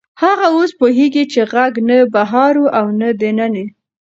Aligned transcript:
هغه 0.23 0.45
اوس 0.55 0.71
پوهېږي 0.79 1.23
چې 1.33 1.39
غږ 1.53 1.73
نه 1.87 1.97
بهر 2.13 2.53
و 2.61 2.65
او 2.79 2.87
نه 2.99 3.09
دننه. 3.19 3.65